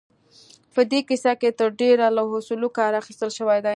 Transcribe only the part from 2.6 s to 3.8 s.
کار اخيستل شوی دی.